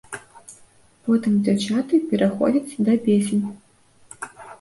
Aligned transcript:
Потым 1.07 1.35
дзяўчаты 1.47 1.99
пераходзяць 2.13 2.77
да 2.87 2.93
песень. 3.05 3.45